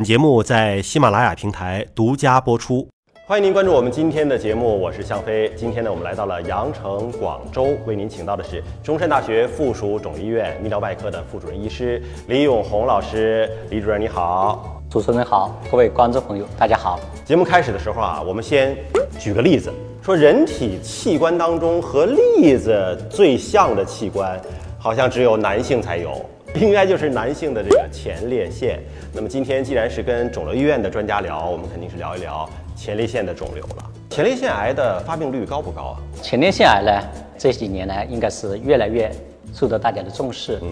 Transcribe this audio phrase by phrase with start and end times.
[0.00, 2.88] 本节目在喜马拉雅平台独家播出。
[3.26, 5.52] 欢迎您关注我们今天的节目，我是向飞。
[5.54, 13.46] 今天呢，我们来到了羊城广州，为您请到的是中山大学附属肿瘤医院泌尿外科的副主任医师李永红老师。
[13.68, 16.98] 李主任你好，主持人好，各位观众朋友大家好。
[17.22, 18.74] 节目开始的时候啊，我们先
[19.18, 19.70] 举个例子，
[20.00, 24.40] 说人体器官当中和栗子最像的器官，
[24.78, 26.24] 好像只有男性才有。
[26.58, 28.80] 应该就是男性的这个前列腺。
[29.12, 33.90] 那么今天既然是跟肿瘤医院的专家聊，我们肯定是聊一聊前列腺的肿瘤了。
[34.10, 35.96] 前列腺癌的发病率高不高啊？
[36.20, 36.90] 前列腺癌呢，
[37.38, 39.10] 这几年呢，应该是越来越
[39.54, 40.58] 受到大家的重视。
[40.62, 40.68] 嗯，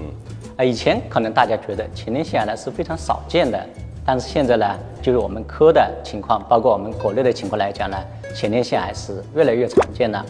[0.57, 3.65] 啊，以前可能大家觉得前列腺癌呢是非常少见的，
[4.05, 4.67] 但是现在呢，
[5.01, 7.97] 就是我们科的情况，包括我们国内的情况来讲呢，
[8.35, 10.27] 前列腺癌是越来越常见了。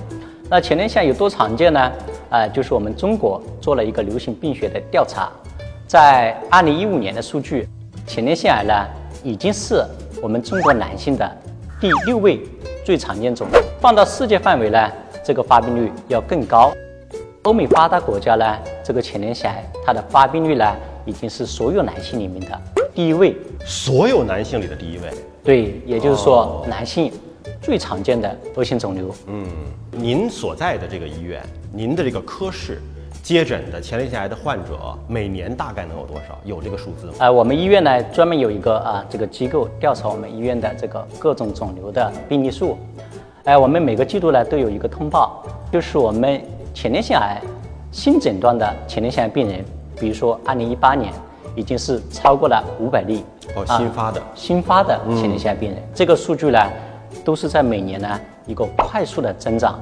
[0.51, 1.93] 那前列腺有多常见呢？
[2.31, 5.31] 啊，就是我们中国做了一个流行病学的调查，
[5.87, 7.67] 在二零一五年的数据，
[8.07, 8.87] 前列腺癌呢
[9.25, 9.83] 已经是
[10.23, 11.37] 我们中国男性的
[11.81, 12.41] 第六位
[12.85, 13.63] 最常见肿瘤。
[13.81, 14.91] 放到世界范围呢，
[15.25, 16.73] 这个发病率要更高。
[17.45, 20.77] 欧美发达国家呢，这个前列腺癌它的发病率呢
[21.07, 22.61] 已经是所有男性里面的
[22.95, 23.35] 第一位。
[23.65, 25.05] 所有男性里的第一位。
[25.43, 27.11] 对，也就是说男性
[27.61, 29.15] 最常见的恶性肿瘤。
[29.27, 29.47] 嗯，
[29.91, 32.81] 您所在的这个医院，您的这个科室。
[33.21, 36.39] 接诊的前列腺癌的患者每年大概能有多少？
[36.45, 37.13] 有这个数字吗？
[37.19, 42.79] 呃，我们医院呢专门有一个啊这个机构调查我们医院的这个各种肿瘤的病例数。
[43.45, 46.41] 哎，我们每个季度呢都有一个通报，就是我们
[46.73, 47.39] 前列腺癌
[47.93, 49.63] 新诊断的前列腺癌病人，
[50.01, 51.13] 比如说二零一八年
[51.55, 53.25] 已经是超过了五百例。
[53.55, 56.59] 哦，新发的新发的前列腺癌病人，这个数据呢
[57.25, 59.81] 都是在每年呢一个快速的增长。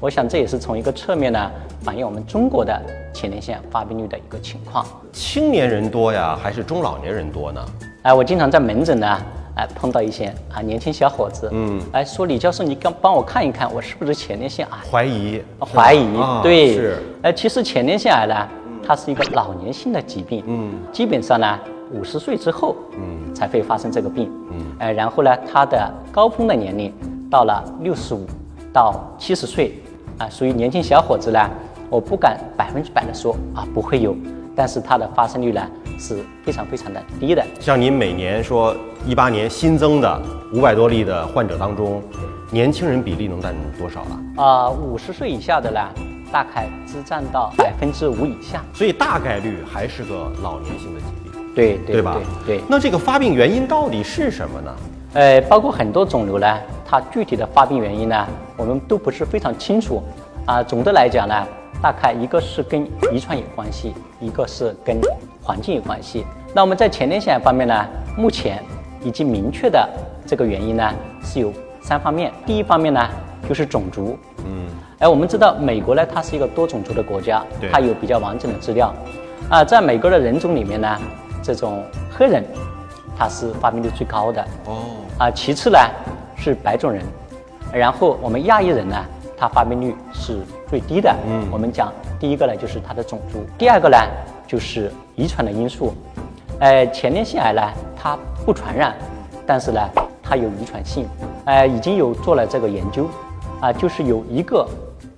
[0.00, 1.50] 我想这也是从一个侧面呢。
[1.80, 2.76] 反映我们中国的
[3.14, 7.64] 前列腺发病率的一个情况，青年人多呀，还是中老年人多呢？
[8.02, 9.18] 哎，我经常在门诊呢，
[9.54, 14.78] 哎碰到一些啊年轻小伙子，嗯，哎说李教授，你刚帮我看一看，我是不是前列腺癌？
[14.90, 16.08] 怀疑，怀疑，
[16.42, 16.98] 对，是。
[17.22, 18.48] 哎，其实前列腺癌呢，
[18.84, 21.58] 它是一个老年性的疾病，嗯，基本上呢，
[21.92, 26.92] 五十岁之后，嗯，才会发生这个病，嗯，呃，然后呢，他的高峰的年龄
[27.30, 28.26] 到了六十五
[28.72, 29.80] 到七十岁，
[30.18, 31.38] 啊，属于年轻小伙子呢。
[31.90, 34.14] 我不敢百分之百的说啊不会有，
[34.54, 35.66] 但是它的发生率呢
[35.98, 37.42] 是非常非常的低的。
[37.60, 38.76] 像您每年说
[39.06, 40.20] 一八年新增的
[40.52, 42.02] 五百多例的患者当中，
[42.50, 44.20] 年轻人比例能占多少啊？
[44.36, 45.80] 啊，五十岁以下的呢，
[46.32, 48.62] 大概只占到百分之五以下。
[48.74, 51.54] 所以大概率还是个老年性的疾病。
[51.54, 52.16] 对对吧？
[52.46, 52.60] 对。
[52.68, 54.74] 那这个发病原因到底是什么呢？
[55.14, 60.02] 呃，包括很多肿瘤呢，它具体的发病原因呢，我们都不是非常清楚。
[60.46, 61.34] 啊，总的来讲呢。
[61.80, 64.98] 大概一个是跟遗传有关系，一个是跟
[65.40, 66.26] 环境有关系。
[66.52, 67.86] 那我们在前列腺方面呢，
[68.16, 68.60] 目前
[69.04, 69.88] 已经明确的
[70.26, 72.32] 这个原因呢是有三方面。
[72.44, 73.08] 第一方面呢
[73.48, 74.66] 就是种族，嗯，
[74.98, 77.42] 哎，我们知道美国呢它是一个多种族的国家，
[77.72, 78.94] 它有比较完整的资料。
[79.48, 80.98] 啊，在美国的人种里面呢，
[81.42, 81.82] 这种
[82.14, 82.44] 黑人，
[83.16, 84.44] 它是发病率最高的。
[84.66, 84.82] 哦，
[85.18, 85.78] 啊，其次呢
[86.36, 87.02] 是白种人，
[87.72, 88.96] 然后我们亚裔人呢。
[89.40, 91.14] 它发病率是最低的。
[91.28, 93.96] 嗯，我们讲第一个呢，就是它的种族；第二个呢，
[94.48, 95.94] 就是遗传的因素。
[96.58, 97.62] 呃，前列腺癌呢，
[97.96, 98.96] 它不传染，
[99.46, 99.80] 但是呢，
[100.24, 101.06] 它有遗传性。
[101.44, 103.08] 呃，已经有做了这个研究，
[103.60, 104.68] 啊，就是有一个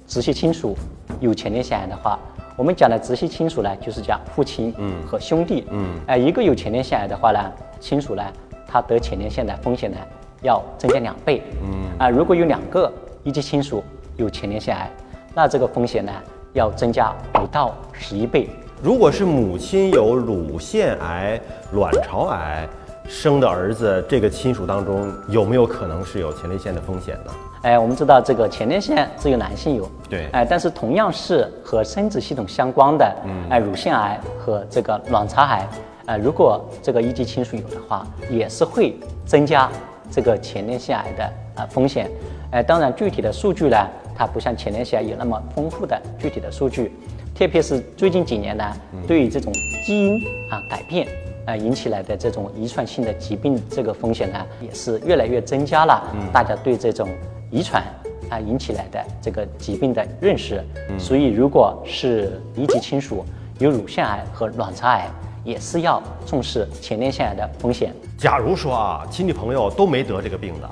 [0.06, 0.76] 直系亲属
[1.20, 2.18] 有前列腺癌的话，
[2.56, 4.74] 我们讲的直系亲属呢，就是讲父亲
[5.06, 5.66] 和兄弟。
[5.70, 8.22] 嗯，哎，一个有前列腺癌的话呢，亲属呢，
[8.66, 9.96] 他得前列腺的风险呢
[10.42, 11.42] 要增加两倍。
[11.62, 12.92] 嗯，啊，如果有两个
[13.22, 13.82] 一级亲属。
[14.16, 14.90] 有前列腺癌，
[15.34, 16.12] 那这个风险呢
[16.52, 18.50] 要增加五到十一倍。
[18.82, 21.40] 如果是母亲有乳腺癌、
[21.72, 22.68] 卵巢癌
[23.10, 27.32] 生的儿子，这个亲属当中有没有可能是有前列腺的风险呢？
[27.62, 35.68] 哎，我们知道这个前列腺只有男性有，对，哎，但是同样是和生殖系统相关的，嗯，哎，乳腺癌和这个卵巢癌，
[36.06, 39.68] 呃，如果这个一级亲属有的话，也是会增加
[40.08, 41.24] 这个前列腺癌的
[41.56, 42.08] 啊风险。
[42.52, 43.76] 哎，当然具体的数据呢？
[44.16, 46.92] 它不像前列腺癌有那么丰富的具体的数据，
[47.34, 48.64] 特别是最近几年呢，
[49.06, 49.52] 对于这种
[49.84, 50.14] 基因
[50.48, 51.08] 啊改变
[51.46, 56.02] 啊引起来的这种遗传性的疾病这个风险呢，也是越来越增加了。
[56.32, 57.08] 大家对这种
[57.50, 57.82] 遗传
[58.28, 60.62] 啊引起来的这个疾病的认识，
[60.98, 63.24] 所以如果是一级亲属
[63.58, 65.08] 有乳腺癌和卵巢癌，
[65.44, 67.94] 也是要重视前列腺癌的风险。
[68.18, 70.68] 假如说啊，亲戚朋友都没得这个病的。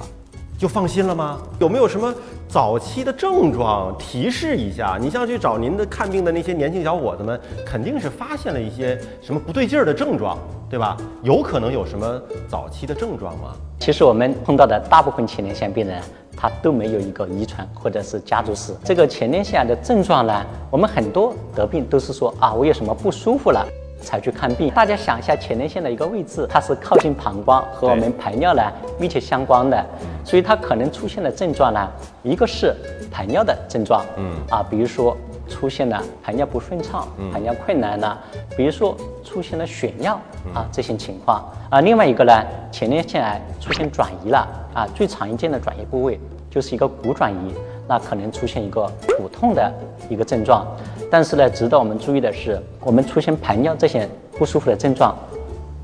[0.59, 1.39] 就放心了吗？
[1.61, 2.13] 有没有什么
[2.49, 4.99] 早期的症状提示一下？
[5.01, 10.37] 你像去找您的看病的那些年轻小伙子们，肯定是发现了一些什么不对劲儿的症状。
[10.71, 10.99] 对吧？
[11.23, 13.55] 有可能有什么早期的症状吗？
[13.79, 15.99] 其实我们碰到的大部分前列腺病人，
[16.37, 18.75] 他都没有一个遗传或者是家族史。
[18.85, 23.67] 这个前列腺癌的症状呢，我们很多得病都是说啊，我有什么不舒服了
[24.01, 24.71] 才去看病。
[24.71, 28.63] 大家想一下前列腺的一个位置，它是靠近膀胱和我们排尿呢
[28.99, 29.85] 密切相关的，
[30.25, 31.89] 所以它可能出现的症状呢，
[32.23, 32.75] 一个是
[33.11, 35.17] 排尿的症状，嗯啊，比如说。
[35.49, 38.19] 出现了排尿不顺畅、排尿困难呢，
[38.55, 40.13] 比如说出现了血尿
[40.53, 41.81] 啊这些情况啊。
[41.81, 47.55] 另外一个呢，前列腺癌出现转移了啊，最常见的转移部位就是一个骨转移，
[47.87, 49.73] 那可能出现一个骨痛的
[50.09, 50.67] 一个症状。
[51.11, 54.09] 但是呢，值得我们注意的是，我们出现排尿这些
[54.39, 55.17] 不舒服的症状，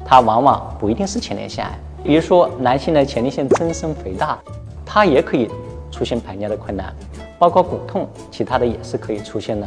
[0.04, 1.78] 它往往不一定是前列腺癌。
[2.02, 4.38] 比如说男性的前列腺增生肥大，
[4.84, 5.50] 它也可以
[5.90, 6.94] 出现排尿的困难。
[7.38, 9.66] 包括骨痛，其他的也是可以出现的。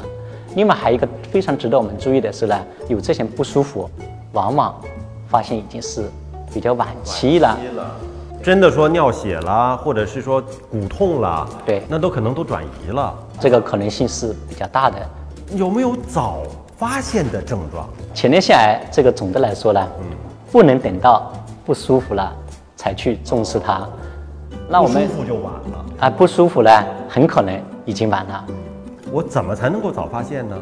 [0.56, 3.90] 另外还有一个非常值得我们注意的是呢，有这些不舒服，
[4.34, 4.74] 往往
[5.28, 6.10] 发现已经是
[6.54, 7.58] 比较晚期了。
[8.48, 10.42] 真的说尿血了，或者是说
[10.72, 13.14] 骨痛了，对，那都可能都转移了。
[13.42, 14.96] 这个可能性是比较大的。
[15.58, 16.38] 有没有早
[16.78, 17.86] 发现的症状？
[18.14, 20.06] 前列腺癌这个总的来说呢，嗯，
[20.50, 21.30] 不能等到
[21.66, 22.34] 不舒服了
[22.78, 23.86] 才去重视它。
[24.70, 26.10] 那我们不舒服就晚了啊！
[26.10, 26.72] 不舒服呢，
[27.10, 27.54] 很可能
[27.84, 28.46] 已经晚了。
[29.12, 30.56] 我怎么才能够早发现呢？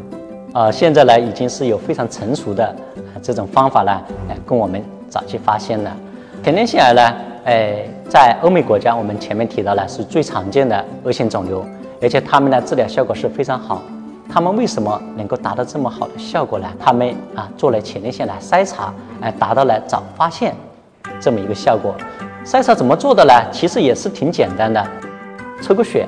[0.56, 2.76] 呃，现在呢，已经是有非常成熟的
[3.22, 5.96] 这种方法呢，来供我们早期发现了。
[6.44, 7.16] 前列腺癌呢，
[7.46, 11.64] 哎，在欧美国家，我们前面提到了是最常见的恶性肿瘤，
[12.02, 13.84] 而且他们的治疗效果是非常好。
[14.28, 16.68] 他们为什么能够达到这么好的效果呢？
[16.80, 20.56] 他们啊，做了前列腺来筛查，哎，达到了早发现
[21.20, 21.94] 这么一个效果。
[22.44, 23.32] 筛查怎么做的呢？
[23.52, 24.84] 其实也是挺简单的，
[25.62, 26.08] 抽个血，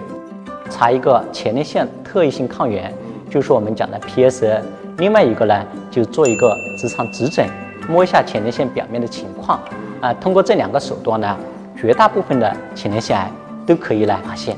[0.71, 2.91] 查一个前列腺特异性抗原，
[3.29, 4.59] 就是我们讲的 PSA。
[4.97, 7.47] 另外一个呢，就做一个直肠指诊，
[7.87, 9.59] 摸一下前列腺表面的情况。
[10.01, 11.37] 啊，通过这两个手段呢，
[11.79, 13.31] 绝大部分的前列腺癌
[13.65, 14.55] 都可以来发现。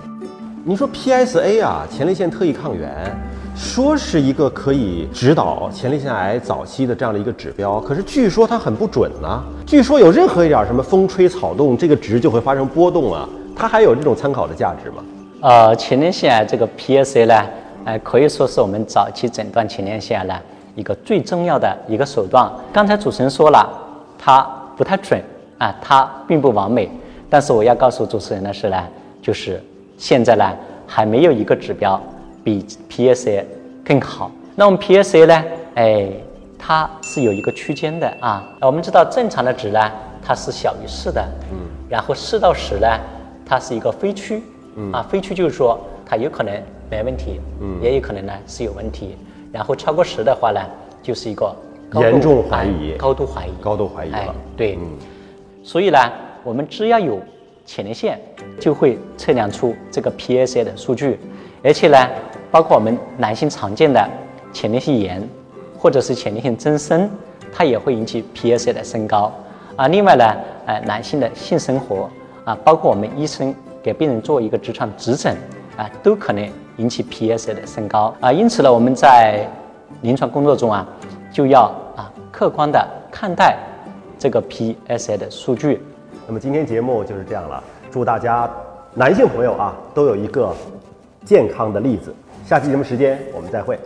[0.64, 2.90] 你说 PSA 啊，前列腺特异抗原。
[3.56, 9.44] 说是一个可以指导前列腺癌早期的这样的一个指标，可是据说它很不准呢。
[9.66, 13.28] 据说有任何一点什么风吹草动，这个值就会发生波动啊。
[13.58, 15.04] 它还有这种参考的价值吗？
[15.42, 17.46] 呃，前列腺癌这个 PSA 呢，
[17.84, 20.34] 呃，可以说是我们早期诊断前列腺癌呢
[20.76, 22.50] 一个最重要的一个手段。
[22.72, 23.68] 刚才主持人说了，
[24.18, 24.48] 它
[24.80, 25.22] 不太准
[25.58, 26.90] 啊，它并不完美。
[27.30, 28.82] 但是我要告诉主持人的是呢，
[29.22, 29.62] 就是
[29.98, 32.02] 现在呢还没有一个指标。
[32.42, 33.44] 比 PSA
[33.84, 34.32] 更好。
[34.56, 35.44] 那我们 PSA 呢？
[35.76, 36.10] 哎，
[36.58, 38.48] 它是有一个区间的啊。
[38.62, 39.92] 我们知道正常的值呢，
[40.26, 41.22] 它是小于四的。
[41.52, 41.58] 嗯。
[41.90, 42.88] 然后四到十呢，
[43.46, 44.42] 它是一个非区。
[44.78, 44.90] 嗯。
[44.94, 46.54] 啊，非区就是说它有可能
[46.90, 49.18] 没问题，嗯，也有可能呢是有问题。
[49.52, 50.62] 然后超过十的话呢，
[51.04, 51.54] 就是一个
[51.94, 54.36] 严重怀疑、高度怀疑、高度怀疑了。
[54.56, 54.76] 对。
[54.76, 54.98] 嗯。
[55.64, 56.00] 所以呢，
[56.44, 57.20] 我们只要有
[57.66, 58.20] 前列腺，
[58.60, 61.20] 就会测量出这个 PSA 的数据，
[61.64, 61.98] 而且呢。
[62.52, 64.10] 包括我们男性常见的
[64.52, 65.22] 前列腺炎，
[65.78, 67.08] 或者是前列腺增生，
[67.54, 69.32] 它也会引起 PSA 的升高
[69.76, 69.88] 啊。
[69.88, 72.10] 另外呢，呃，男性的性生活
[72.44, 73.54] 啊，包括我们医生
[73.84, 75.38] 给病人做一个直肠指诊
[75.78, 78.34] 啊，都可能引起 PSA 的升高啊。
[78.34, 79.48] 因此呢，我们在
[80.02, 80.88] 临床工作中啊，
[81.32, 83.58] 就要啊客观的看待
[84.18, 85.82] 这个 PSA 的数据。
[86.28, 88.50] 那么今天节目就是这样了，祝大家
[88.94, 90.56] 男性朋友啊都有一个
[91.26, 92.14] 健康的例子。
[92.46, 93.80] 下期节目时间，我们再会。